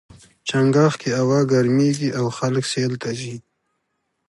[0.47, 3.35] چنګاښ کې هوا ګرميږي او خلک سیل ته ځي.